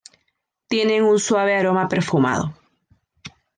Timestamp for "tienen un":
0.67-1.19